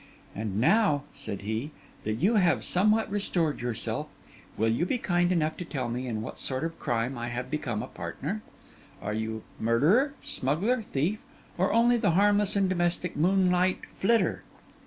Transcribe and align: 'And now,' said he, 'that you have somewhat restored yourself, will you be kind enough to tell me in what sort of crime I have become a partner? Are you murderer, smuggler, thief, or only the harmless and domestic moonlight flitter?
'And 0.35 0.59
now,' 0.59 1.03
said 1.13 1.41
he, 1.41 1.69
'that 2.05 2.13
you 2.13 2.37
have 2.37 2.63
somewhat 2.63 3.11
restored 3.11 3.61
yourself, 3.61 4.07
will 4.57 4.67
you 4.71 4.83
be 4.83 4.97
kind 4.97 5.31
enough 5.31 5.57
to 5.57 5.63
tell 5.63 5.89
me 5.89 6.07
in 6.07 6.23
what 6.23 6.39
sort 6.39 6.63
of 6.63 6.79
crime 6.79 7.19
I 7.19 7.27
have 7.27 7.51
become 7.51 7.83
a 7.83 7.87
partner? 7.87 8.41
Are 8.99 9.13
you 9.13 9.43
murderer, 9.59 10.15
smuggler, 10.23 10.81
thief, 10.81 11.19
or 11.55 11.71
only 11.71 11.97
the 11.97 12.17
harmless 12.17 12.55
and 12.55 12.67
domestic 12.67 13.15
moonlight 13.15 13.81
flitter? 13.95 14.41